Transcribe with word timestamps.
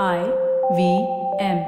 I 0.00 0.20
V 0.76 0.82
M. 1.38 1.58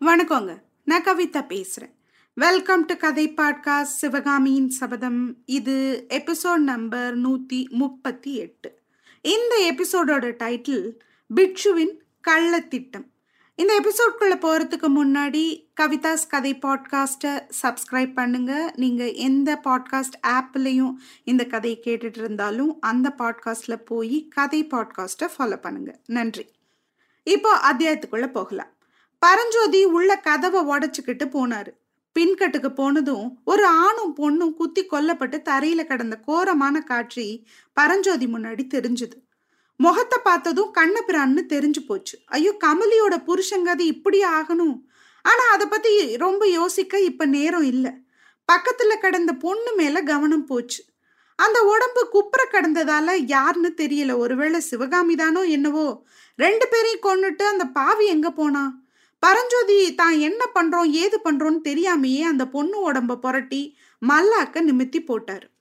வணக்கங்க. 0.00 0.60
நான் 0.84 1.04
கவிதா 1.04 1.46
பேசுகிறேன் 1.46 1.94
வெல்கம் 2.34 2.84
டு 2.84 2.96
கதை 2.96 3.34
பாட்காஸ்ட் 3.36 3.82
சிவகாமியின் 3.82 4.70
சபதம் 4.70 5.36
இது 5.44 6.06
எபிசோட் 6.08 6.64
நம்பர் 6.72 7.14
நூற்றி 7.14 7.68
முப்பத்தி 7.70 8.34
எட்டு. 8.36 8.78
இந்த 9.20 9.74
எபிசோடோட 9.74 10.34
டைட்டில் 10.44 10.92
பிட்சுவின் 11.34 12.02
கள்ளத்திட்டம். 12.28 13.08
இந்த 13.56 13.80
எபிசோட்குள்ளே 13.80 14.34
போகிறதுக்கு 14.34 14.88
முன்னாடி 14.96 15.42
கவிதாஸ் 15.80 16.28
கதை 16.28 16.54
பாட்காஸ்ட்டை 16.54 17.32
சப்ஸ்கிரைப் 17.62 18.14
பண்ணுங்க. 18.14 18.72
நீங்கள் 18.76 19.12
எந்த 19.12 19.60
பாட்காஸ்ட் 19.64 20.16
ஆப்லேயும் 20.26 20.94
இந்த 21.24 21.44
கதையை 21.44 21.80
கேட்டுட்டு 21.84 22.18
இருந்தாலும் 22.18 22.80
அந்த 22.80 23.14
பாட்காஸ்ட்டில் 23.18 23.84
போய் 23.84 24.28
கதை 24.28 24.64
பாட்காஸ்ட்டை 24.64 25.28
ஃபாலோ 25.38 25.56
பண்ணுங்க. 25.56 25.98
நன்றி. 26.06 26.46
இப்போ 27.24 27.58
அத்தியாயத்துக்குள்ள 27.72 28.26
போகலாம். 28.32 28.72
பரஞ்சோதி 29.18 29.84
உள்ள 29.84 30.16
கதவை 30.16 30.76
உடச்சிக்கிட்டு 30.76 31.28
போனாரு. 31.36 31.72
பின்கட்டுக்கு 32.18 32.68
போனதும் 32.68 33.40
ஒரு 33.44 33.66
ஆணும் 33.66 34.16
பொண்ணும் 34.16 34.54
குத்தி 34.54 34.86
கொல்லப்பட்டு 34.86 35.38
தரையில 35.44 35.84
கிடந்த 35.84 36.16
கோரமான 36.16 36.80
காட்சி 36.80 37.46
பரஞ்சோதி 37.72 38.26
முன்னாடி 38.26 38.66
தெரிஞ்சுது. 38.74 39.16
முகத்தை 39.76 40.18
பார்த்ததும் 40.24 40.74
கண்ணபிரான்னு 40.74 41.42
தெரிஞ்சு 41.48 41.86
போச்சு. 41.86 42.18
ஐயோ 42.26 42.56
கமலியோட 42.64 43.14
புருஷங்க 43.26 43.68
அது 43.68 43.86
இப்படி 43.86 44.22
ஆகணும்? 44.22 44.80
ஆனா 45.22 45.44
அதை 45.52 45.66
பத்தி 45.66 46.16
ரொம்ப 46.16 46.46
யோசிக்க 46.46 47.00
இப்ப 47.00 47.26
நேரம் 47.26 47.62
இல்லை. 47.62 47.92
பக்கத்துல 48.52 48.94
கிடந்த 48.94 49.32
பொண்ணு 49.32 49.74
மேல 49.74 50.02
கவனம் 50.02 50.44
போச்சு. 50.44 50.84
அந்த 51.36 51.62
உடம்பு 51.62 52.08
குப்புற 52.08 52.46
கிடந்ததால 52.50 53.16
யாருன்னு 53.26 53.74
தெரியல. 53.76 54.16
ஒருவேளை 54.16 54.60
சிவகாமி 54.60 55.14
தானோ 55.14 55.42
என்னவோ. 55.42 56.06
ரெண்டு 56.36 56.68
பேரையும் 56.68 57.02
கொண்டுட்டு 57.02 57.42
அந்த 57.42 57.64
பாவி 57.64 58.06
எங்க 58.06 58.30
போனா? 58.30 58.72
பரஞ்சோதி 59.18 59.94
தான் 59.94 60.18
என்ன 60.18 60.44
பண்றோம் 60.54 60.90
ஏது 60.90 61.20
பண்றோம்னு 61.24 61.60
தெரியாமையே 61.64 62.20
அந்த 62.20 62.46
பொண்ணு 62.48 62.92
உடம்ப 62.92 63.16
புரட்டி 63.16 63.76
மல்லாக்க 64.08 64.62
நிமித்தி 64.62 65.00
போட்டாரு. 65.00 65.53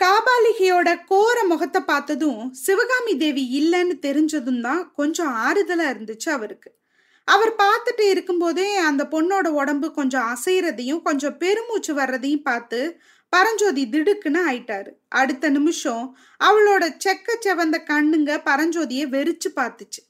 காபாலிகையோட 0.00 0.88
கோர 1.06 1.38
முகத்தை 1.44 1.80
பார்த்ததும் 1.82 2.42
சிவகாமி 2.52 3.16
தேவி 3.16 3.44
இல்லைன்னு 3.60 3.96
தெரிஞ்சதும் 4.02 4.60
தான் 4.60 4.92
கொஞ்சம் 4.92 5.32
ஆறுதலா 5.46 5.86
இருந்துச்சு 5.94 6.28
அவருக்கு. 6.28 6.70
அவர் 7.28 7.52
பார்த்துட்டு 7.54 8.04
இருக்கும்போதே 8.10 8.76
அந்த 8.78 9.02
பொண்ணோட 9.10 9.48
உடம்பு 9.60 9.88
கொஞ்சம் 9.92 10.28
அசைறதையும் 10.34 11.02
கொஞ்சம் 11.02 11.36
பெருமூச்சு 11.38 11.94
வர்றதையும் 11.94 12.42
பார்த்து 12.42 12.80
பரஞ்சோதி 13.32 13.82
திடுக்குன்னு 13.86 14.40
ஆயிட்டாரு. 14.50 14.90
அடுத்த 15.08 15.50
நிமிஷம் 15.50 16.04
அவளோட 16.40 16.84
செக்க 17.04 17.36
செவந்த 17.46 17.78
கண்ணுங்க 17.82 18.30
பரஞ்சோதியை 18.46 19.06
வெறிச்சு 19.16 19.50
பார்த்துச்சு. 19.56 20.00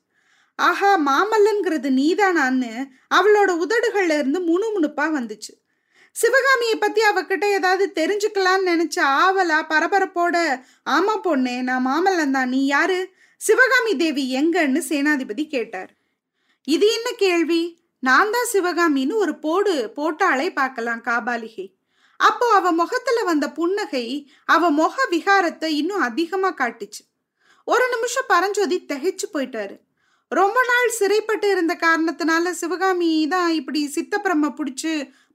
ஆஹா 0.59 0.93
மாமல்லன்கிறது 1.07 1.91
நீதானான்னு 2.01 2.73
அவளோட 3.15 3.51
உதடுகள்ல 3.65 4.19
இருந்து 4.19 4.41
முணுமுணுப்பா 4.51 5.07
வந்துச்சு. 5.19 5.53
சிவகாமியை 6.17 6.77
பத்தி 6.79 7.01
அவகிட்ட 7.01 7.45
ஏதாவது 7.49 7.85
தெரிஞ்சுக்கலாம்னு 7.99 8.69
நினைச்ச 8.71 8.97
ஆவலா 9.21 9.59
பரபரப்போட 9.73 10.37
ஆமா 10.87 11.15
பொண்ணே 11.27 11.57
நான் 11.63 11.87
மாமல்லன் 11.87 12.31
தான் 12.31 12.49
நீ 12.49 12.61
யாரு? 12.67 12.99
சிவகாமி 13.41 13.93
தேவி 13.97 14.25
எங்கன்னு 14.35 14.81
சேனாதிபதி 14.89 15.45
கேட்டார். 15.47 15.91
இது 16.69 16.87
என்ன 16.93 17.09
கேள்வி? 17.17 17.63
நான் 18.03 18.31
தான் 18.31 18.51
சிவகாமின்னு 18.53 19.15
ஒரு 19.15 19.35
போடு 19.39 19.75
போட்டாளை 19.97 20.49
பார்க்கலாம் 20.51 21.05
காபாலிகை. 21.09 21.67
அப்போ 22.21 22.47
அவ 22.55 22.71
முகத்துல 22.73 23.23
வந்த 23.23 23.47
புன்னகை 23.51 24.07
அவ 24.45 24.71
முக 24.71 25.07
விகாரத்தை 25.11 25.71
இன்னும் 25.81 26.01
அதிகமா 26.01 26.51
காட்டுச்சு. 26.53 27.03
ஒரு 27.69 27.87
நிமிஷம் 27.95 28.29
பரஞ்சோதி 28.29 28.79
திகைச்சு 28.89 29.27
போயிட்டாரு. 29.35 29.77
ரொம்ப 30.33 30.59
நாள் 30.63 30.97
சிறைப்பட்டு 30.99 31.47
இருந்த 31.51 31.75
காரணத்தினால 31.81 32.51
சிவகாமி 32.53 33.11
தான் 33.27 33.51
இப்படி 33.53 33.81
சித்தப்பிரம 33.95 34.51
பிடிச்சு 34.59 34.93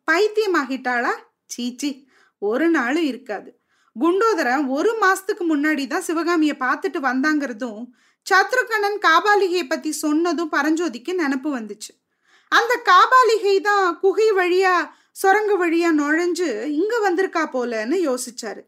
பைத்தியமாகிட்டாளா? 0.07 1.13
சீச்சி 1.45 2.07
ஒரு 2.37 2.69
நாளும் 2.69 3.03
இருக்காது. 3.03 3.59
குண்டோதரன் 3.95 4.67
ஒரு 4.67 4.91
மாசத்துக்கு 5.01 5.43
முன்னாடி 5.51 5.87
தான் 5.87 6.01
சிவகாமியை 6.01 6.55
பார்த்துட்டு 6.59 6.99
வந்தாங்கிறதும் 6.99 7.83
சத்ருகண்ணன் 8.27 8.97
காபாலிகையை 9.05 9.67
பத்தி 9.67 9.91
சொன்னதும் 9.91 10.51
பரஞ்சோதிக்கு 10.51 11.11
நினப்பு 11.21 11.49
வந்துச்சு. 11.57 11.91
அந்த 12.47 12.73
காபாலிகை 12.89 13.61
தான் 13.61 13.99
குகை 13.99 14.31
வழியா 14.31 14.91
சுரங்க 15.11 15.53
வழியா 15.65 15.89
நுழைஞ்சு 16.01 16.65
இங்க 16.65 16.93
வந்திருக்கா 17.09 17.43
போலன்னு 17.53 17.97
யோசிச்சாரு. 18.09 18.61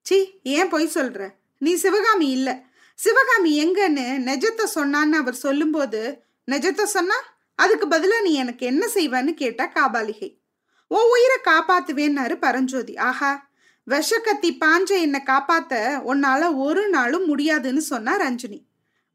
சி 0.00 0.40
ஏன் 0.42 0.68
பொய் 0.68 0.94
சொல்ற? 0.94 1.34
நீ 1.58 1.74
சிவகாமி 1.74 2.30
இல்ல. 2.30 2.64
சிவகாமி 2.94 3.52
எங்கன்னு 3.64 4.06
நெஜத்தை 4.28 4.66
சொன்னான்னு 4.74 5.12
அவர் 5.12 5.34
சொல்லும்போது 5.34 6.24
நெஜத்தை 6.50 6.84
சொன்னா 6.84 7.18
அதுக்கு 7.54 7.86
பதிலா 7.88 8.22
நீ 8.22 8.32
எனக்கு 8.34 8.66
என்ன 8.66 8.86
செய்வேன்னு 8.94 9.32
கேட்டா 9.34 9.64
காபாலிகை. 9.66 10.30
உன் 10.86 11.10
உயிரை 11.10 11.36
காப்பாத்துவேன்னாரு 11.44 12.34
பரஞ்சோதி. 12.40 12.96
ஆஹா 12.96 13.48
விஷக்கத்தி 13.90 14.56
பாஞ்ச 14.64 14.84
என்னை 14.84 15.22
காப்பாத்த 15.26 15.74
உன்னால 16.06 16.56
ஒரு 16.56 16.88
நாளும் 16.88 17.24
முடியாதுன்னு 17.24 17.80
சொன்னா 17.80 18.18
ரஞ்சினி 18.18 18.60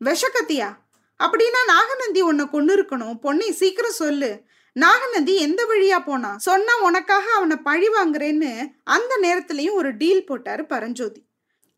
விஷக்கத்தியா? 0.05 0.75
அப்படின்னா 1.23 1.61
நாகநந்தி 1.67 2.21
உன்னை 2.21 2.47
கொண்டு 2.47 2.75
இருக்கணும். 2.77 3.17
பொண்ணை 3.23 3.51
சீக்கிரம் 3.51 3.91
சொல்லு. 3.91 4.41
நாகநந்தி 4.73 5.35
எந்த 5.35 5.65
வழியா 5.69 6.03
போனா? 6.05 6.37
சொன்னா 6.37 6.81
உனக்காக 6.81 7.31
அவனை 7.31 7.57
பழி 7.57 7.87
வாங்குறேன்னு 7.87 8.67
அந்த 8.83 9.17
நேரத்திலையும் 9.21 9.73
ஒரு 9.73 9.97
டீல் 9.97 10.25
போட்டாரு 10.27 10.63
பரஞ்சோதி. 10.63 11.25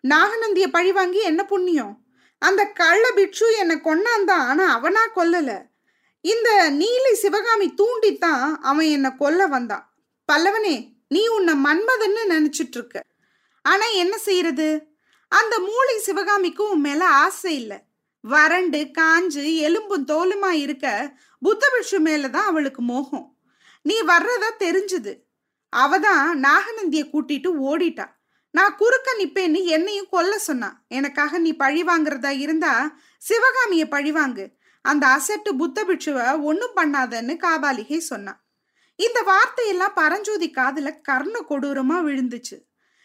நாகநந்திய 0.08 0.68
பழி 0.68 0.92
வாங்கி 0.92 1.22
என்ன 1.22 1.46
புண்ணியம்? 1.46 2.00
அந்த 2.40 2.66
கள்ள 2.66 3.12
பிட்சு 3.12 3.58
என்னை 3.58 3.76
கொன்னான்தான் 3.76 4.44
ஆனா 4.52 4.72
அவனா 4.72 5.02
கொல்லலை. 5.16 5.64
இந்த 6.22 6.70
நீலை 6.70 7.14
சிவகாமி 7.14 7.74
தூண்டித்தான் 7.74 8.52
அவன் 8.62 8.86
என்னை 8.86 9.16
கொல்ல 9.16 9.48
வந்தான் 9.48 9.94
பல்லவனே 10.32 10.90
நீ 11.08 11.28
உன்னை 11.28 11.54
மன்மதன்னு 11.54 12.22
நினைச்சிட்டு 12.30 12.78
இருக்க 12.78 13.06
ஆனா 13.64 13.86
என்ன 13.86 14.18
செய்யறது? 14.18 14.88
அந்த 15.28 15.60
மூளை 15.60 16.00
சிவகாமிக்கு 16.00 16.70
உன் 16.70 16.80
மேல 16.80 17.08
ஆசை 17.08 17.56
இல்லை. 17.56 17.80
வறண்டு 18.22 18.78
காஞ்சு 18.78 19.56
எலும்பும் 19.56 20.06
தோலுமா 20.06 20.50
இருக்க 20.50 21.14
புத்தபிட்சு 21.46 21.98
மேலதான் 21.98 22.48
அவளுக்கு 22.52 22.82
மோகம். 22.82 23.38
நீ 23.82 24.02
வர்றதா 24.02 24.50
தெரிஞ்சுது. 24.60 25.14
அவதான் 25.76 26.26
நாகநந்திய 26.36 27.04
கூட்டிட்டு 27.14 27.50
ஓடிட்டா. 27.72 28.06
நான் 28.52 28.76
குறுக்க 28.76 29.16
நிப்பேன்னு 29.18 29.64
என்னையும் 29.64 30.10
கொல்ல 30.10 30.38
சொன்னா. 30.38 30.82
எனக்காக 30.88 31.38
நீ 31.38 31.54
பழி 31.54 31.84
வாங்குறதா 31.84 32.40
இருந்தா 32.40 32.96
சிவகாமிய 33.18 33.88
பழிவாங்கு 33.88 34.52
அந்த 34.82 35.08
அசட்டு 35.08 35.52
புத்த 35.58 35.84
பிட்சுவை 35.84 36.42
ஒன்றும் 36.42 36.76
பண்ணாதன்னு 36.76 37.38
காபாலிகை 37.38 37.98
சொன்னான். 37.98 38.46
இந்த 38.96 39.22
வார்த்தையெல்லாம் 39.22 39.94
பரஞ்சோதி 39.96 40.52
காதுல 40.52 41.02
கர்ண 41.02 41.40
கொடூரமா 41.50 41.98
விழுந்துச்சு. 42.08 42.58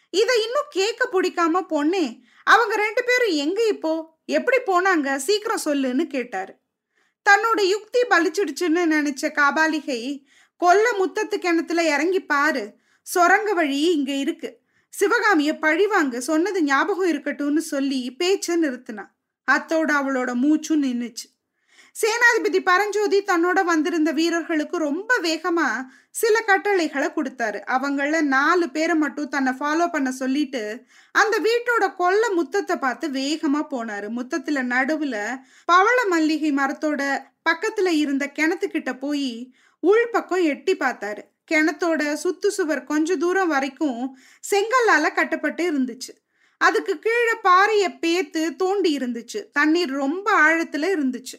இதை 0.09 0.35
இன்னும் 0.45 0.69
கேட்க 0.69 1.09
பிடிக்காம 1.13 1.61
பொண்ணே 1.69 2.19
அவங்க 2.43 2.75
ரெண்டு 2.75 3.03
பேரும் 3.03 3.35
எங்க 3.35 3.63
இப்போ? 3.63 4.19
எப்படி 4.25 4.57
போனாங்க? 4.57 5.15
சீக்கிரம் 5.15 5.65
சொல்லுன்னு 5.65 6.07
கேட்டாரு. 6.07 6.53
தன்னோட 7.29 7.61
யுக்தி 7.61 7.99
பலிச்சிடுச்சுன்னு 8.09 8.83
நினைச்ச 8.95 9.31
காபாலிகை 9.39 10.23
கொல்ல 10.55 10.91
முத்தத்து 10.91 11.37
கிணத்துல 11.37 11.83
இறங்கி 11.83 12.23
பாரு 12.23 12.77
சொரங்க 13.15 13.53
வழி 13.53 13.81
இங்க 13.81 14.11
இருக்கு. 14.11 14.59
சிவகாமிய 14.89 15.57
பழிவாங்க 15.57 16.21
சொன்னது 16.21 16.63
ஞாபகம் 16.63 17.09
இருக்கட்டும்னு 17.09 17.57
சொல்லி 17.57 18.15
பேச்ச 18.19 18.47
நிறுத்தினா 18.47 19.05
அத்தோட 19.51 19.89
அவளோட 19.99 20.33
மூச்சும் 20.33 20.83
நின்னுச்சு. 20.83 21.36
சேனாதிபதி 22.01 22.59
பரஞ்சோதி 22.59 23.23
தன்னோட 23.23 23.63
வந்திருந்த 23.63 24.11
வீரர்களுக்கு 24.11 24.77
ரொம்ப 24.77 25.15
வேகமா 25.21 25.85
சில 26.09 26.39
கட்டளைகளை 26.39 27.07
கொடுத்தாரு. 27.07 27.59
அவங்கள 27.67 28.21
நாலு 28.21 28.69
பேரை 28.69 28.95
மட்டும் 28.95 29.27
தன்னை 29.27 29.53
ஃபாலோ 29.53 29.87
பண்ண 29.91 30.11
சொல்லிட்டு 30.11 30.83
அந்த 31.11 31.39
வீட்டோட 31.39 31.95
கொல்ல 31.95 32.29
முத்தத்தை 32.29 32.75
பார்த்து 32.75 33.07
வேகமா 33.09 33.61
போனாரு. 33.71 34.09
முத்தத்துல 34.09 34.63
நடுவுல 34.73 35.39
பவள 35.65 36.05
மல்லிகை 36.05 36.51
மரத்தோட 36.51 37.23
பக்கத்துல 37.49 37.87
இருந்த 37.87 38.31
கிணத்துக்கிட்ட 38.35 38.99
போய் 38.99 39.53
உள்பக்கம் 39.83 40.43
எட்டி 40.43 40.75
பார்த்தாரு. 40.75 41.23
கிணத்தோட 41.51 42.17
சுத்து 42.23 42.47
சுவர் 42.47 42.83
கொஞ்ச 42.83 43.15
தூரம் 43.15 43.47
வரைக்கும் 43.47 44.17
செங்கல்லால 44.51 45.13
கட்டப்பட்டு 45.13 45.71
இருந்துச்சு. 45.71 46.13
அதுக்கு 46.57 46.99
கீழே 46.99 47.35
பாறைய 47.43 47.89
பேத்து 48.01 48.55
தோண்டி 48.55 48.97
இருந்துச்சு. 48.97 49.51
தண்ணீர் 49.51 49.89
ரொம்ப 49.89 50.27
ஆழத்துல 50.47 50.85
இருந்துச்சு. 50.95 51.37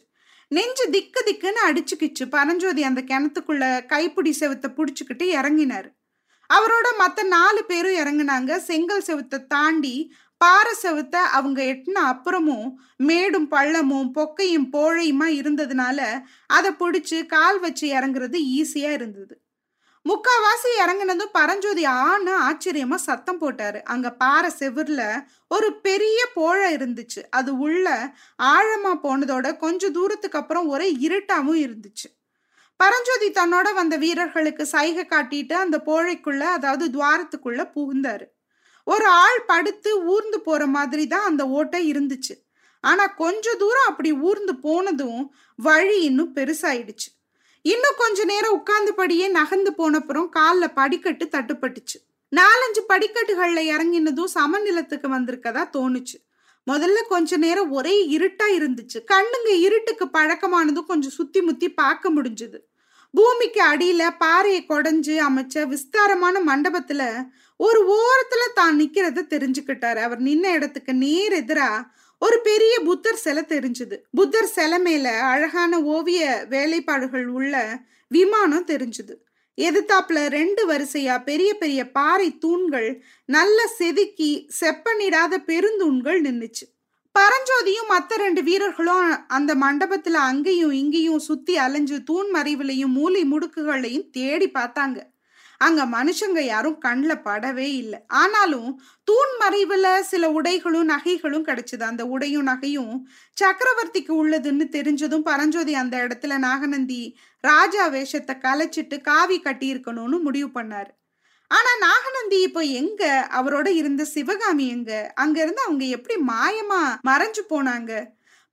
நெஞ்சு 0.49 0.91
திக்கு 0.91 1.21
திக்குன்னு 1.27 1.63
அடிச்சுக்கிச்சு. 1.69 2.25
பரஞ்சோதி 2.31 2.83
அந்த 2.83 3.01
கிணத்துக்குள்ள 3.03 3.87
கைப்பிடி 3.87 4.37
செவத்தை 4.41 4.69
புடிச்சுக்கிட்டு 4.69 5.25
இறங்கினாரு. 5.39 5.89
அவரோட 6.51 6.89
மற்ற 6.99 7.23
நாலு 7.23 7.65
பேரும் 7.65 7.93
இறங்கினாங்க. 7.93 8.57
செங்கல் 8.57 9.07
செவத்தை 9.07 9.47
தாண்டி 9.47 10.13
பாறை 10.37 10.75
செவத்தை 10.83 11.21
அவங்க 11.39 11.63
எட்டின 11.63 11.99
அப்புறமும் 12.13 12.69
மேடும் 12.97 13.51
பள்ளமும் 13.51 14.11
பொக்கையும் 14.15 14.69
போழையுமா 14.73 15.29
இருந்ததுனால 15.41 16.01
அதை 16.47 16.71
பிடிச்சி 16.71 17.27
கால் 17.27 17.61
வச்சு 17.61 17.87
இறங்குறது 17.93 18.39
ஈஸியா 18.59 18.93
இருந்தது. 18.93 19.35
முக்காவாசி 20.05 20.71
இறங்கினதும் 20.85 21.33
பரஞ்சோதி 21.33 21.85
ஆன 21.85 22.27
ஆச்சரியமா 22.49 22.95
சத்தம் 22.95 23.41
போட்டாரு. 23.41 23.83
அங்க 23.83 24.11
பாறை 24.11 24.51
செவுர்ல 24.59 25.25
ஒரு 25.49 25.81
பெரிய 25.81 26.19
போழை 26.35 26.77
இருந்துச்சு. 26.77 27.23
அது 27.31 27.59
உள்ள 27.59 28.13
ஆழமா 28.43 28.93
போனதோட 29.03 29.57
கொஞ்ச 29.57 29.91
தூரத்துக்கு 29.91 30.39
அப்புறம் 30.39 30.69
ஒரே 30.69 30.89
இருட்டாவும் 30.95 31.61
இருந்துச்சு. 31.67 32.09
பரஞ்சோதி 32.77 33.31
தன்னோட 33.31 33.75
வந்த 33.75 33.97
வீரர்களுக்கு 33.97 34.67
சைகை 34.67 35.05
காட்டிட்டு 35.05 35.53
அந்த 35.53 35.83
போழைக்குள்ள 35.87 36.41
அதாவது 36.41 36.85
துவாரத்துக்குள்ள 36.87 37.63
புகுந்தாரு. 37.77 38.27
ஒரு 38.85 39.07
ஆள் 39.07 39.41
படுத்து 39.47 40.05
ஊர்ந்து 40.05 40.41
போற 40.41 40.67
மாதிரி 40.67 41.07
தான் 41.07 41.25
அந்த 41.25 41.49
ஓட்டை 41.49 41.93
இருந்துச்சு. 41.93 42.35
ஆனா 42.81 43.07
கொஞ்ச 43.07 43.55
தூரம் 43.55 43.89
அப்படி 43.89 44.13
ஊர்ந்து 44.13 44.57
போனதும் 44.57 45.35
வழி 45.57 46.01
இன்னும் 46.01 46.35
பெருசாயிடுச்சு. 46.35 47.09
இன்னும் 47.69 47.99
கொஞ்ச 47.99 48.25
நேரம் 48.25 48.57
உட்கார்ந்தபடியே 48.59 49.27
நகர்ந்து 49.31 49.71
போனப்புறம் 49.79 50.29
காலில் 50.29 50.73
படிக்கட்டு 50.73 51.25
தட்டுப்பட்டுச்சு. 51.25 51.99
நாலஞ்சு 52.37 52.81
படிக்கட்டுகள்ல 52.89 53.61
இறங்கினதும் 53.75 54.33
சமநிலத்துக்கு 54.35 55.09
வந்திருக்கதா 55.09 55.63
தோணுச்சு. 55.77 56.19
முதல்ல 56.71 56.99
கொஞ்ச 57.09 57.37
நேரம் 57.37 57.71
ஒரே 57.71 57.95
இருட்டா 58.19 58.47
இருந்துச்சு. 58.59 58.99
கண்ணுங்க 59.05 59.51
இருட்டுக்கு 59.51 60.05
பழக்கமானதும் 60.05 60.89
கொஞ்சம் 60.91 61.17
சுத்தி 61.19 61.41
முத்தி 61.41 61.69
பார்க்க 61.73 62.11
முடிஞ்சது. 62.11 62.59
பூமிக்கு 63.13 63.61
அடியில 63.67 64.03
பாறையை 64.19 64.65
கொடைஞ்சு 64.69 65.15
அமைச்ச 65.29 65.67
விஸ்தாரமான 65.67 66.41
மண்டபத்துல 66.51 67.03
ஒரு 67.57 67.81
ஓரத்துல 67.99 68.45
தான் 68.55 68.75
நிக்கிறத 68.81 69.27
தெரிஞ்சுக்கிட்டாரு. 69.35 70.01
அவர் 70.09 70.23
நின்ன 70.23 70.47
இடத்துக்கு 70.47 70.95
நேர் 70.95 71.37
எதிரா 71.45 71.71
ஒரு 72.19 72.41
பெரிய 72.41 72.75
புத்தர் 72.81 73.23
சிலை 73.25 73.43
தெரிஞ்சுது. 73.49 73.97
புத்தர் 74.11 74.53
சிலை 74.57 74.79
மேல 74.79 75.21
அழகான 75.23 75.81
ஓவிய 75.81 76.47
வேலைப்பாடுகள் 76.51 77.27
உள்ள 77.27 77.55
விமானம் 78.09 78.67
தெரிஞ்சுது. 78.67 79.15
எதிர்த்தாப்புல 79.59 80.19
ரெண்டு 80.29 80.63
வரிசையா 80.73 81.15
பெரிய 81.25 81.55
பெரிய 81.55 81.91
பாறை 81.91 82.39
தூண்கள் 82.39 82.89
நல்ல 83.25 83.67
செதுக்கி 83.67 84.33
செப்பனிடாத 84.61 85.39
பெருந்தூண்கள் 85.51 86.19
நின்றுச்சு 86.27 86.67
பரஞ்சோதியும் 87.19 87.89
மற்ற 87.89 88.17
ரெண்டு 88.17 88.43
வீரர்களும் 88.43 89.27
அந்த 89.29 89.55
மண்டபத்துல 89.55 90.19
அங்கேயும் 90.31 90.71
இங்கேயும் 90.71 91.19
சுத்தி 91.19 91.57
அலைஞ்சு 91.57 92.03
தூண் 92.03 92.29
மறைவுலையும் 92.35 92.95
மூலி 92.99 93.23
முடுக்குகளையும் 93.23 94.11
தேடி 94.11 94.49
பார்த்தாங்க. 94.51 94.99
அங்க 95.59 95.85
மனுஷங்க 95.87 96.41
யாரும் 96.41 96.79
கண்ணில் 96.79 97.25
படவே 97.25 97.69
இல்லை. 97.83 97.99
ஆனாலும் 98.07 98.83
தூண் 99.05 99.33
மறைவுல 99.41 100.01
சில 100.01 100.31
உடைகளும் 100.31 100.89
நகைகளும் 100.89 101.45
கிடைச்சது. 101.45 101.83
அந்த 101.83 102.07
உடையும் 102.07 102.47
நகையும் 102.47 103.01
சக்கரவர்த்திக்கு 103.41 104.13
உள்ளதுன்னு 104.23 104.69
தெரிஞ்சதும் 104.69 105.25
பரஞ்சோதி 105.31 105.75
அந்த 105.75 105.97
இடத்துல 105.99 106.39
நாகநந்தி 106.39 107.19
ராஜா 107.41 107.87
வேஷத்தை 107.87 108.37
கலைச்சிட்டு 108.37 109.01
காவி 109.01 109.41
கட்டியிருக்கணும்னு 109.41 110.21
முடிவு 110.21 110.63
பண்ணாரு. 110.63 110.91
ஆனா 111.49 111.71
நாகநந்தி 111.79 112.43
இப்போ 112.43 112.61
எங்க? 112.61 113.29
அவரோட 113.33 113.69
இருந்த 113.69 114.05
சிவகாமி 114.05 114.69
எங்க? 114.69 115.13
அங்க 115.15 115.43
இருந்து 115.43 115.63
அவங்க 115.63 115.85
எப்படி 115.85 116.21
மாயமா 116.23 116.83
மறைஞ்சு 117.09 117.43
போனாங்க? 117.51 117.93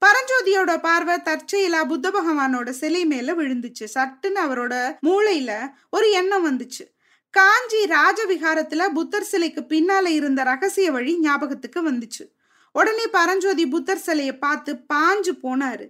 பரஞ்சோதியோட 0.01 0.79
பார்வை 0.81 1.15
தற்செயலா 1.15 1.85
புத்த 1.87 2.11
பகவானோட 2.11 2.69
சிலை 2.69 3.05
மேல 3.05 3.33
விழுந்துச்சு. 3.33 3.85
சட்டுன்னு 3.93 4.39
அவரோட 4.47 4.75
மூளையில 5.05 5.51
ஒரு 5.89 6.11
எண்ணம் 6.11 6.45
வந்துச்சு. 6.45 6.83
காஞ்சி 7.37 7.79
ராஜவிகாரத்துல 7.87 8.87
புத்தர் 8.87 9.23
சிலைக்கு 9.23 9.61
பின்னால 9.61 10.05
இருந்த 10.05 10.43
ரகசிய 10.43 10.91
வழி 10.91 11.19
ஞாபகத்துக்கு 11.19 11.91
வந்துச்சு. 11.91 12.23
உடனே 12.71 13.07
பரஞ்சோதி 13.07 13.67
புத்தர் 13.67 13.97
சிலையை 13.97 14.37
பார்த்து 14.37 14.71
பாஞ்சு 14.93 15.33
போனாரு. 15.43 15.85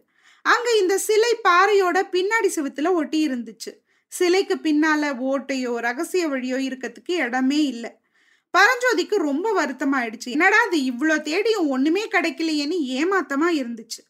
அங்க 0.46 0.68
இந்த 0.80 0.98
சிலை 0.98 1.32
பாறையோட 1.44 1.98
பின்னாடி 2.12 2.50
சிவத்துல 2.56 2.92
ஒட்டி 2.92 3.20
இருந்துச்சு. 3.28 3.72
சிலைக்கு 4.08 4.56
பின்னால 4.56 5.12
ஓட்டையோ 5.32 5.76
ரகசிய 5.76 6.28
வழியோ 6.30 6.58
இருக்கிறதுக்கு 6.68 7.16
இடமே 7.26 7.62
இல்லை. 7.64 7.92
பரஞ்சோதிக்கு 8.54 9.16
ரொம்ப 9.16 9.48
வருத்தமாயிடுச்சு. 9.62 10.32
என்னடா 10.36 10.58
அது 10.66 10.78
இவ்வளோ 10.78 11.22
தேடியும் 11.22 11.70
ஒண்ணுமே 11.70 12.08
கிடைக்கலையேன்னு 12.08 12.78
ஏமாத்தமா 13.00 13.50
இருந்துச்சு. 13.62 14.02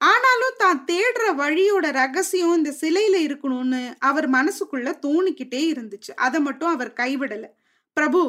ஆனாலும் 0.00 0.56
தான் 0.56 0.84
தேடுற 0.84 1.24
வழியோட 1.36 1.90
ரகசியம் 1.92 2.56
இந்த 2.56 2.74
சிலையில 2.80 3.16
இருக்கணும்னு 3.28 3.94
அவர் 3.98 4.30
மனசுக்குள்ள 4.30 4.90
தோணிக்கிட்டே 5.06 5.62
இருந்துச்சு. 5.72 6.12
அதை 6.16 6.40
மட்டும் 6.40 6.72
அவர் 6.74 6.92
கைவிடல. 6.92 7.44
பிரபு 7.92 8.22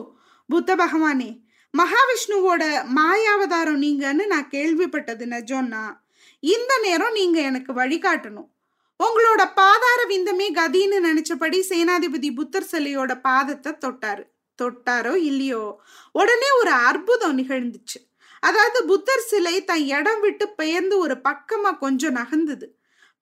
புத்த 0.48 0.76
பகவானே 0.76 1.32
மகாவிஷ்ணுவோட 1.74 2.64
மாயாவதாரம் 2.96 3.82
நீங்கன்னு 3.86 4.26
நான் 4.26 4.50
கேள்விப்பட்டது 4.52 5.26
நிஜம்னா 5.26 5.84
இந்த 6.40 6.80
நேரம் 6.80 7.12
நீங்க 7.12 7.42
எனக்கு 7.42 7.74
வழிகாட்டணும். 7.74 8.50
உங்களோட 9.00 9.42
பாதார 9.54 10.00
விந்தமே 10.08 10.48
கதின்னு 10.54 10.98
நினைச்சபடி 11.08 11.60
சேனாதிபதி 11.70 12.30
புத்தர் 12.34 12.70
சிலையோட 12.72 13.12
பாதத்தை 13.24 13.72
தொட்டாரு. 13.86 14.24
தொட்டாரோ 14.60 15.16
இல்லையோ 15.16 15.82
உடனே 16.12 16.50
ஒரு 16.60 16.72
அற்புதம் 16.72 17.38
நிகழ்ந்துச்சு. 17.38 18.00
அதாவது 18.44 18.86
புத்தர் 18.86 19.28
சிலை 19.28 19.64
தன் 19.64 19.86
இடம் 19.88 20.20
விட்டு 20.20 20.50
பெயர்ந்து 20.50 20.98
ஒரு 20.98 21.22
பக்கமா 21.24 21.78
கொஞ்சம் 21.78 22.16
நகர்ந்தது. 22.16 22.68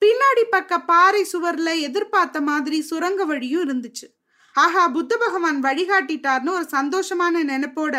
பின்னாடி 0.01 0.44
பக்க 0.50 0.80
பாறை 0.80 1.27
சுவர்ல 1.33 1.80
எதிர்பார்த்த 1.80 2.42
மாதிரி 2.42 2.81
சுரங்க 2.81 3.25
வழியும் 3.25 3.66
இருந்துச்சு. 3.69 4.07
ஆஹா 4.56 4.88
புத்த 4.88 5.18
பகவான் 5.18 5.63
வழிகாட்டிட்டார்னு 5.63 6.51
ஒரு 6.51 6.68
சந்தோஷமான 6.71 7.44
நினைப்போட 7.44 7.95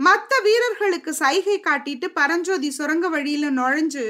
மற்ற 0.00 0.40
வீரர்களுக்கு 0.40 1.14
சைகை 1.14 1.60
காட்டிட்டு 1.60 2.08
பரஞ்சோதி 2.08 2.70
சுரங்க 2.70 3.08
வழியில 3.08 3.50
நுழைஞ்சு 3.50 4.04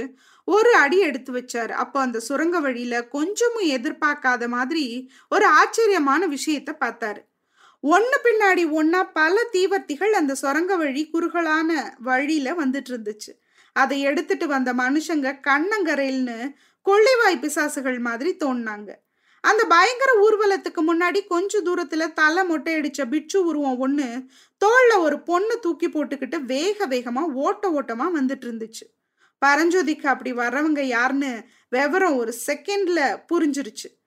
ஒரு 0.44 0.74
அடி 0.74 0.98
எடுத்து 0.98 1.32
வச்சார். 1.32 1.70
அப்போ 1.70 2.00
அந்த 2.00 2.20
சுரங்க 2.20 2.60
வழியில 2.60 3.02
கொஞ்சமும் 3.08 3.68
எதிர்பார்க்காத 3.78 4.48
மாதிரி 4.48 4.84
ஒரு 5.28 5.46
ஆச்சரியமான 5.46 6.26
விஷயத்த 6.26 6.70
பார்த்தாரு. 6.80 7.20
ஒன்னு 7.80 8.16
பின்னாடி 8.24 8.62
ஒன்னா 8.78 9.10
பல 9.12 9.44
தீவர்த்திகள் 9.52 10.10
அந்த 10.10 10.34
சுரங்க 10.34 10.76
வழி 10.76 11.10
குறுகலான 11.10 11.96
வழியில 11.98 12.52
வந்துட்டு 12.52 12.90
இருந்துச்சு 12.90 13.32
அதை 13.72 14.00
எடுத்துட்டு 14.00 14.46
வந்த 14.46 14.74
மனுஷங்க 14.74 15.40
கண்ணங்கரையில்னு 15.40 16.54
கொள்ளைவாய் 16.86 17.40
பிசாசுகள் 17.40 18.00
மாதிரி 18.00 18.36
தோணாங்க 18.44 18.90
அந்த 19.40 19.64
பயங்கர 19.64 20.12
ஊர்வலத்துக்கு 20.20 20.80
முன்னாடி 20.80 21.26
கொஞ்ச 21.26 21.60
தூரத்துல 21.60 22.12
தலை 22.12 22.44
மொட்டை 22.44 22.74
அடிச்ச 22.74 23.08
பிட்சு 23.08 23.44
உருவம் 23.44 23.80
ஒண்ணு 23.88 24.26
தோல்ல 24.64 24.98
ஒரு 24.98 25.22
பொண்ணு 25.22 25.60
தூக்கி 25.60 25.88
போட்டுக்கிட்டு 25.88 26.40
வேக 26.40 26.86
வேகமா 26.86 27.32
ஓட்ட 27.32 27.70
ஓட்டமா 27.70 28.08
வந்துட்டு 28.14 28.44
இருந்துச்சு 28.44 28.86
பரஞ்சோதிக்கு 29.46 30.06
அப்படி 30.06 30.32
வர்றவங்க 30.32 30.80
யாருன்னு 30.80 31.42
விவரம் 31.68 32.16
ஒரு 32.16 32.34
செகண்ட்ல 32.46 33.22
புரிஞ்சிருச்சு. 33.32 33.97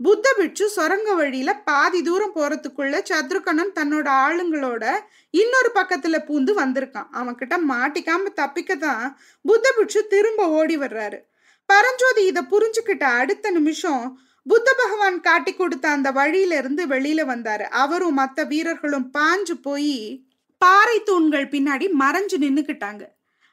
புத்த 0.00 0.34
பிட்சு 0.36 0.68
சுரங்க 0.68 1.14
வழியில 1.14 1.50
பாதி 1.58 2.02
தூரம் 2.02 2.34
போறதுக்குள்ள 2.34 2.96
சத்ருகணன் 3.10 3.72
தன்னோட 3.74 4.08
ஆளுங்களோட 4.24 4.84
இன்னொரு 5.30 5.70
பக்கத்துல 5.74 6.16
பூந்து 6.28 6.52
வந்திருக்கான். 6.56 7.08
அவன் 7.10 7.34
கிட்ட 7.34 7.58
மாட்டிக்காம 7.58 8.32
தப்பிக்கத்தான் 8.36 9.14
புத்த 9.42 9.72
பிட்சு 9.76 10.06
திரும்ப 10.06 10.48
ஓடி 10.48 10.78
வர்றாரு. 10.78 11.18
பரஞ்சோதி 11.66 12.24
இத 12.26 12.42
புரிஞ்சுக்கிட்ட 12.42 13.02
அடுத்த 13.02 13.50
நிமிஷம் 13.50 14.20
புத்த 14.46 14.74
பகவான் 14.76 15.20
காட்டி 15.20 15.54
கொடுத்த 15.54 15.88
அந்த 15.88 16.10
வழியில 16.10 16.56
இருந்து 16.56 16.86
வெளியில 16.86 17.22
வந்தாரு. 17.32 17.62
அவரும் 17.62 18.14
மற்ற 18.14 18.44
வீரர்களும் 18.44 19.10
பாஞ்சு 19.18 19.56
போய் 19.62 20.24
பாறை 20.58 21.02
தூண்கள் 21.02 21.48
பின்னாடி 21.48 21.88
மறைஞ்சு 22.00 22.36
நின்னுக்கிட்டாங்க. 22.44 23.02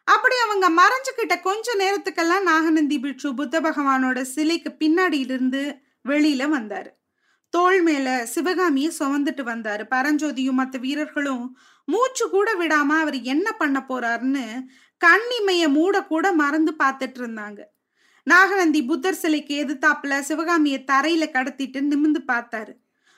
அப்படி 0.03 0.35
அவங்க 0.45 0.67
மறைஞ்சுக்கிட்ட 0.81 1.41
கொஞ்ச 1.41 1.75
நேரத்துக்கெல்லாம் 1.75 2.41
நாகநந்தி 2.41 2.99
பிட்சு 2.99 3.35
புத்த 3.35 3.61
பகவானோட 3.61 4.21
சிலைக்கு 4.21 4.71
பின்னாடி 4.79 5.19
இருந்து 5.19 5.63
வெளியில 6.07 6.43
வந்தாரு. 6.55 6.91
தோள் 7.49 7.81
மேல 7.81 8.25
சிவகாமிய 8.25 8.91
சுமந்துட்டு 8.99 9.43
வந்தாரு. 9.43 9.83
பரஞ்சோதியும் 9.91 10.59
மற்ற 10.59 10.79
வீரர்களும் 10.79 11.57
மூச்சு 11.85 12.29
கூட 12.29 12.53
விடாம 12.53 12.99
அவர் 12.99 13.21
என்ன 13.21 13.51
பண்ண 13.51 13.85
போறாருன்னு 13.89 14.45
கண்ணிமைய 15.01 15.67
மூட 15.67 16.03
கூட 16.03 16.31
மறந்து 16.31 16.73
பார்த்துட்டு 16.83 17.19
இருந்தாங்க. 17.19 17.59
நாகநந்தி 18.23 18.83
புத்தர் 18.83 19.13
சிலைக்கு 19.13 19.65
எதிர்த்தாப்புல 19.65 20.19
சிவகாமிய 20.19 20.83
தரையில 20.91 21.25
கடத்திட்டு 21.31 21.79
நிமிந்து 21.81 22.21
பார்த்தாரு. 22.27 22.73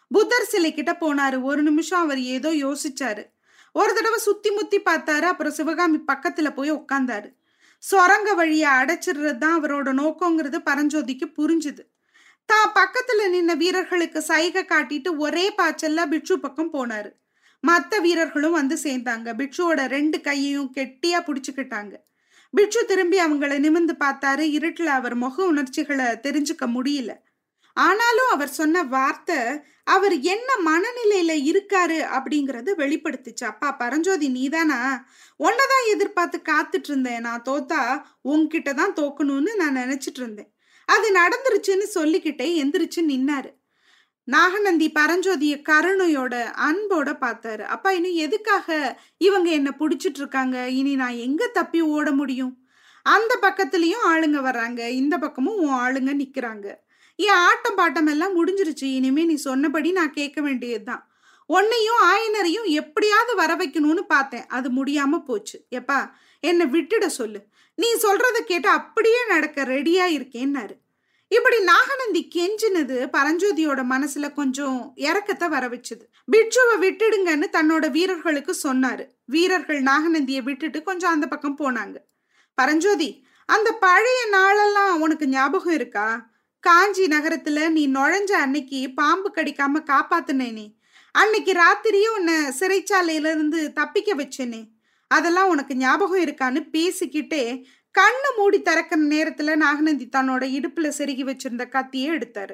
புத்தர் 0.07 0.43
சிலை 0.43 0.73
கிட்ட 0.73 0.97
போனாரு. 1.01 1.41
ஒரு 1.41 1.63
நிமிஷம் 1.63 2.01
அவர் 2.01 2.19
ஏதோ 2.19 2.49
யோசிச்சாரு. 2.49 3.23
ஒரு 3.73 3.93
தடவை 3.93 4.19
சுத்தி 4.19 4.51
முத்தி 4.51 4.79
பார்த்தாரு. 4.79 5.21
அப்புறம் 5.21 5.51
சிவகாமி 5.51 5.99
பக்கத்துல 6.11 6.49
போய் 6.49 6.71
உட்காந்தாரு 6.71 7.31
சொரங்க 7.83 8.33
வழியை 8.33 8.71
அடைச்சிடுறது 8.71 9.37
தான் 9.37 9.61
அவரோட 9.61 9.89
நோக்கங்கிறது 9.93 10.57
பரஞ்சோதிக்கு 10.65 11.25
புரிஞ்சுது. 11.37 11.83
தான் 12.45 12.71
பக்கத்துல 12.71 13.27
நின்ன 13.33 13.57
வீரர்களுக்கு 13.57 14.21
சைகை 14.21 14.63
காட்டிட்டு 14.63 15.17
ஒரே 15.17 15.53
பாய்ச்சல்ல 15.57 16.05
பிட்சு 16.05 16.39
பக்கம் 16.39 16.73
போனாரு. 16.73 17.11
மற்ற 17.59 17.99
வீரர்களும் 17.99 18.51
வந்து 18.51 18.77
சேர்ந்தாங்க. 18.83 19.29
பிட்சுவோட 19.33 19.87
ரெண்டு 19.87 20.21
கையையும் 20.21 20.73
கெட்டியா 20.77 21.19
பிடிச்சுக்கிட்டாங்க. 21.27 21.93
பிட்சு 22.51 22.85
திரும்பி 22.85 23.19
அவங்கள 23.19 23.53
நிமிந்து 23.59 23.93
பார்த்தாரு. 23.99 24.43
இருட்டுல 24.57 24.85
அவர் 24.85 25.15
முக 25.15 25.45
உணர்ச்சிகளை 25.45 26.05
தெரிஞ்சுக்க 26.05 26.67
முடியல. 26.67 27.13
ஆனாலும் 27.73 28.29
அவர் 28.31 28.47
சொன்ன 28.47 28.83
வார்த்தை 28.83 29.39
அவர் 29.83 30.19
என்ன 30.19 30.49
மனநிலையில 30.65 31.31
இருக்காரு 31.51 31.97
அப்படிங்கறத 32.17 32.69
வெளிப்படுத்துச்சு. 32.77 33.43
அப்பா 33.43 33.71
பரஞ்சோதி 33.71 34.29
நீதானா? 34.29 35.05
உன்னதான் 35.39 35.85
எதிர்பார்த்து 35.93 36.41
காத்துட்டு 36.53 36.89
இருந்தேன். 36.91 37.19
நான் 37.19 37.43
தோத்தா 37.45 38.03
உன்கிட்ட 38.23 38.73
தான் 38.73 38.93
தோக்கணும்னு 38.93 39.55
நான் 39.55 39.75
நினைச்சிட்டு 39.75 40.21
இருந்தேன். 40.23 40.54
அது 40.85 41.11
நடந்துருச்சுன்னு 41.13 41.83
சொல்லிக்கிட்டே 41.83 42.63
எந்திரிச்சு 42.63 43.01
நின்னாரு. 43.07 43.53
நாகநந்தி 44.23 44.91
பரஞ்சோதிய 44.91 45.61
கருணையோட 45.69 46.35
அன்போட 46.69 47.15
பார்த்தாரு. 47.21 47.61
அப்பா 47.61 47.91
இன்னும் 47.91 48.11
எதுக்காக 48.11 48.99
இவங்க 49.17 49.49
என்ன 49.49 49.73
புடிச்சிட்டு 49.79 50.19
இருக்காங்க 50.21 50.69
இனி 50.69 50.95
நான் 50.95 51.15
எங்க 51.15 51.47
தப்பி 51.47 51.81
ஓட 51.81 52.11
முடியும்? 52.11 52.57
அந்த 53.03 53.37
பக்கத்துலயும் 53.41 54.07
ஆளுங்க 54.07 54.39
வர்றாங்க. 54.39 54.87
இந்த 54.87 55.17
பக்கமும் 55.17 55.57
உன் 55.57 55.73
ஆளுங்க 55.73 56.21
நிக்கிறாங்க. 56.21 56.73
என் 57.15 57.29
ஆட்டம் 57.29 57.77
பாட்டம் 57.77 58.09
எல்லாம் 58.09 58.33
முடிஞ்சிருச்சு. 58.37 58.83
இனிமே 58.83 59.23
நீ 59.23 59.35
சொன்னபடி 59.35 59.91
நான் 59.91 60.13
கேட்க 60.13 60.41
வேண்டியதுதான். 60.41 61.09
உன்னையும் 61.45 62.01
ஆயனரையும் 62.03 62.65
எப்படியாவது 62.65 63.35
வர 63.35 63.55
வைக்கணும்னு 63.55 64.01
பார்த்தேன். 64.07 64.45
அது 64.45 64.69
முடியாம 64.71 65.23
போச்சு. 65.25 65.65
எப்பா 65.71 66.11
என்னை 66.39 66.65
விட்டுட 66.65 67.05
சொல்லு. 67.05 67.45
நீ 67.75 67.87
சொல்றத 68.03 68.39
கேட்டு 68.45 68.69
அப்படியே 68.69 69.27
நடக்க 69.27 69.63
ரெடியா 69.63 70.05
இருக்கேன்னாரு. 70.17 70.83
இப்படி 71.27 71.59
நாகநந்தி 71.59 72.27
கெஞ்சினது 72.35 73.07
பரஞ்சோதியோட 73.13 73.83
மனசுல 73.83 74.33
கொஞ்சம் 74.33 74.93
இறக்கத்தை 74.95 75.47
வர 75.47 75.67
வச்சுது. 75.67 76.03
பிட்சுவை 76.31 76.75
விட்டுடுங்கன்னு 76.79 77.45
தன்னோட 77.51 77.91
வீரர்களுக்கு 77.91 78.55
சொன்னாரு. 78.63 79.07
வீரர்கள் 79.25 79.83
நாகநந்தியை 79.83 80.43
விட்டுட்டு 80.43 80.83
கொஞ்சம் 80.83 81.11
அந்த 81.11 81.27
பக்கம் 81.27 81.57
போனாங்க. 81.57 81.95
பரஞ்சோதி 82.53 83.25
அந்த 83.45 83.71
பழைய 83.71 84.27
நாளெல்லாம் 84.31 85.01
உனக்கு 85.01 85.27
ஞாபகம் 85.27 85.73
இருக்கா? 85.73 86.29
காஞ்சி 86.59 87.05
நகரத்துல 87.05 87.69
நீ 87.69 87.87
நுழைஞ்ச 87.87 88.31
அன்னைக்கு 88.31 88.93
பாம்பு 88.95 89.31
கடிக்காம 89.35 89.83
காப்பாத்துனேனே. 89.85 90.73
அன்னைக்கு 91.11 91.51
ராத்திரியும் 91.51 92.17
உன்னை 92.17 92.33
சிறைச்சாலையில 92.33 93.25
இருந்து 93.31 93.73
தப்பிக்க 93.73 94.15
வச்சேனே. 94.15 94.67
அதெல்லாம் 95.07 95.47
உனக்கு 95.47 95.75
ஞாபகம் 95.75 96.23
இருக்கான்னு 96.23 96.65
பேசிக்கிட்டே 96.71 97.63
கண்ணு 97.99 98.37
மூடி 98.37 98.61
திறக்கிற 98.61 99.01
நேரத்துல 99.01 99.55
நாகநந்தி 99.55 100.09
தன்னோட 100.17 100.43
இடுப்புல 100.57 100.91
செருகி 100.97 101.23
வச்சிருந்த 101.23 101.69
கத்தியை 101.69 102.15
எடுத்தாரு. 102.15 102.49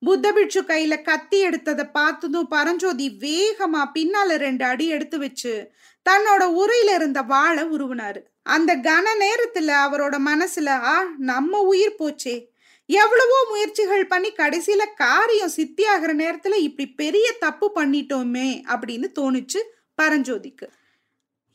புத்த 0.00 0.32
பிட்சு 0.32 0.62
கையில 0.62 1.02
கத்தி 1.02 1.46
எடுத்ததை 1.46 1.90
பார்த்ததும் 1.92 2.48
பரஞ்சோதி 2.48 3.16
வேகமா 3.20 3.84
பின்னால 3.94 4.36
ரெண்டு 4.36 4.64
அடி 4.64 4.86
எடுத்து 4.86 5.18
வச்சு 5.18 5.70
தன்னோட 6.10 6.40
உரையில 6.40 6.94
இருந்த 6.94 7.22
வாழை 7.22 7.64
உருவினாரு. 7.64 8.20
அந்த 8.42 8.76
கன 8.76 9.04
நேரத்துல 9.20 9.70
அவரோட 9.86 10.16
மனசுல 10.26 10.66
ஆ 10.66 11.04
நம்ம 11.18 11.60
உயிர் 11.60 11.96
போச்சே. 11.98 12.46
எவ்வளவோ 12.86 13.46
முயற்சிகள் 13.50 14.06
பண்ணி 14.06 14.32
கடைசியில 14.32 14.82
காரியம் 14.96 15.54
சித்தியாகிற 15.56 16.12
நேரத்துல 16.22 16.54
இப்படி 16.56 16.88
பெரிய 16.90 17.36
தப்பு 17.38 17.70
பண்ணிட்டோமே 17.74 18.62
அப்படின்னு 18.68 19.06
தோணுச்சு 19.18 19.62
பரஞ்சோதிக்கு. 20.02 20.66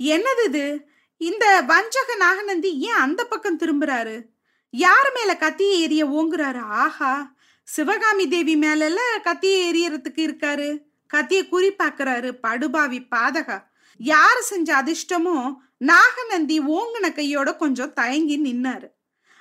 என்னது 0.04 0.46
இது? 0.46 0.90
இந்த 1.18 1.62
வஞ்சக 1.62 2.16
நாகநந்தி 2.16 2.80
ஏன் 2.80 2.94
அந்த 2.94 3.26
பக்கம் 3.26 3.60
திரும்புறாரு? 3.60 4.22
யார் 4.70 5.12
மேல 5.16 5.38
கத்தியை 5.38 5.82
எரிய 5.82 6.06
ஓங்குறாரு? 6.06 6.60
ஆஹா! 6.60 7.34
சிவகாமி 7.64 8.28
தேவி 8.28 8.56
மேலல 8.56 8.98
கத்தியை 9.24 9.62
எரியறதுக்கு 9.72 10.22
இருக்காரு. 10.28 10.82
கத்தியை 11.08 11.48
குறிப்பாக்குறாரு 11.52 12.32
படுபாவி 12.32 13.08
பாதகா. 13.16 13.64
யார் 13.98 14.42
செஞ்ச 14.42 14.84
அதிர்ஷ்டமோ 14.84 15.56
நாகநந்தி 15.78 16.60
ஓங்குன 16.60 17.14
கையோட 17.14 17.56
கொஞ்சம் 17.56 17.94
தயங்கி 17.94 18.40
நின்னாரு. 18.40 18.88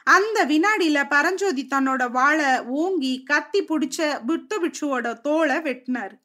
அந்த 0.05 0.47
வினாடியில 0.47 1.09
பரஞ்சோதி 1.09 1.67
தன்னோட 1.71 2.11
வாழை 2.11 2.63
ஓங்கி 2.63 3.23
கத்தி 3.23 3.65
பிடிச்ச 3.65 4.27
புத்த 4.27 4.59
பிட்சுவோட 4.59 5.21
தோலை 5.21 5.57
வெட்டினாரு. 5.57 6.17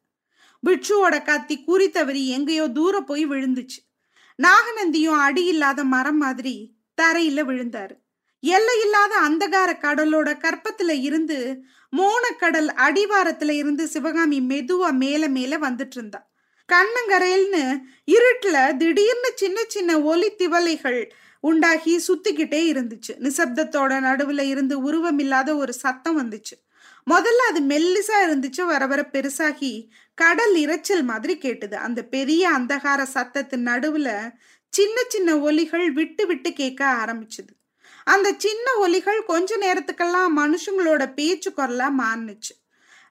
பிட்சுவோட 0.65 1.23
கத்தி 1.23 1.63
குறி 1.63 1.89
தவறி 1.89 2.29
எங்கேயோ 2.29 2.67
தூர 2.67 3.01
போய் 3.01 3.27
விழுந்துச்சு. 3.27 3.92
நாகநந்தியும் 4.41 5.19
அடி 5.19 5.45
இல்லாத 5.45 5.83
மரம் 5.83 6.17
மாதிரி 6.17 6.55
தரையில 7.01 7.41
விழுந்தாரு. 7.43 7.95
எல்லை 8.43 8.75
இல்லாத 8.83 9.13
அந்தகார 9.29 9.69
கடலோட 9.79 10.29
கற்பத்துல 10.37 11.01
இருந்து 11.01 11.63
மோனக்கடல் 11.93 12.69
அடிவாரத்துல 12.77 13.49
இருந்து 13.49 13.87
சிவகாமி 13.87 14.39
மெதுவா 14.41 14.91
மேல 14.91 15.27
மேல 15.27 15.57
வந்துட்டு 15.57 15.97
இருந்தா. 15.97 16.31
கண்ணங்கரையில்னு 16.69 17.63
இருட்டுல 18.11 18.77
திடீர்னு 18.77 19.31
சின்ன 19.35 19.59
சின்ன 19.67 20.01
ஒலி 20.01 20.29
திவலைகள் 20.37 21.09
உண்டாகி 21.39 21.97
சுத்திக்கிட்டே 22.07 22.61
இருந்துச்சு. 22.73 23.13
நிசப்தத்தோட 23.19 23.93
நடுவுல 23.99 24.41
இருந்து 24.41 24.79
உருவம் 24.79 25.19
இல்லாத 25.19 25.55
ஒரு 25.55 25.73
சத்தம் 25.73 26.17
வந்துச்சு. 26.19 26.55
முதல்ல 27.09 27.41
அது 27.49 27.61
மெல்லிசா 27.61 28.17
இருந்துச்சு 28.23 28.65
வர 28.65 28.87
வர 28.87 29.01
பெருசாகி 29.11 29.89
கடல் 30.15 30.55
இரைச்சல் 30.55 31.03
மாதிரி 31.03 31.37
கேட்டுது. 31.37 31.73
அந்த 31.73 32.03
பெரிய 32.05 32.51
அந்தகார 32.51 33.01
சத்தத்தின் 33.13 33.67
நடுவுல 33.71 34.31
சின்ன 34.73 35.01
சின்ன 35.07 35.39
ஒலிகள் 35.39 35.91
விட்டு 35.91 36.27
விட்டு 36.27 36.53
கேட்க 36.53 36.85
ஆரம்பிச்சுது. 37.05 37.51
அந்த 38.03 38.33
சின்ன 38.37 38.75
ஒலிகள் 38.75 39.25
கொஞ்ச 39.25 39.57
நேரத்துக்கெல்லாம் 39.57 40.29
மனுஷங்களோட 40.37 41.13
பேச்சு 41.13 41.51
குரலா 41.51 41.89
மாறுனுச்சு. 41.99 42.53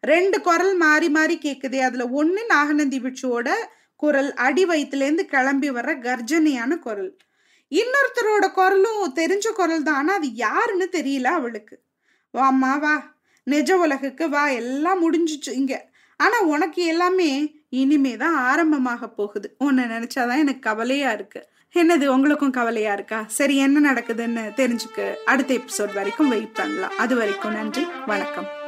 ரெண்டு 0.00 0.40
குரல் 0.40 0.74
மாறி 0.76 1.08
மாறி 1.08 1.38
கேக்குது 1.42 1.78
அதுல 1.80 2.24
ஒண்ணு 2.24 2.46
நாகநந்தி 2.46 3.00
பிட்சுவோட 3.00 3.50
குரல் 3.96 4.34
அடி 4.34 4.64
வயிற்றுலேருந்து 4.66 5.24
கிளம்பி 5.24 5.70
வர்ற 5.70 5.92
கர்ஜனையான 5.98 6.78
குரல். 6.78 7.16
இன்னொருத்தரோட 7.72 8.52
குரலும் 8.52 9.14
தெரிஞ்ச 9.14 9.52
குரல் 9.52 9.82
தான் 9.82 9.94
ஆனா 9.94 10.14
அது 10.14 10.34
யாருன்னு 10.34 10.88
தெரியல 10.92 11.24
அவளுக்கு. 11.24 11.82
வாம்மா 12.34 12.78
வா. 12.78 13.14
நிஜ 13.42 13.76
உலகுக்கு 13.76 14.28
வா 14.28 14.48
எல்லாம் 14.48 15.00
முடிஞ்சிச்சு 15.02 15.50
இங்க. 15.52 15.90
ஆனா 16.16 16.40
உனக்கு 16.40 16.84
எல்லாமே 16.84 17.60
இனிமே 17.68 18.16
தான் 18.16 18.34
ஆரம்பமாக 18.34 19.08
போகுது. 19.08 19.54
உன்னை 19.58 19.84
நினைச்சாதான் 19.84 20.38
எனக்கு 20.38 20.58
கவலையா 20.58 21.12
இருக்கு. 21.12 21.48
என்னது 21.74 22.06
உங்களுக்கும் 22.06 22.50
கவலையா 22.50 22.92
இருக்கா? 22.92 23.24
சரி 23.26 23.56
என்ன 23.56 23.92
நடக்குதுன்னு 23.92 24.52
தெரிஞ்சுக்க 24.56 25.14
அடுத்த 25.24 25.54
எபிசோட் 25.54 25.94
வரைக்கும் 25.94 26.28
வெயிட் 26.28 26.54
பண்ணலாம். 26.54 26.96
அது 26.96 27.16
வரைக்கும் 27.16 27.52
நன்றி 27.52 27.86
வணக்கம். 28.06 28.61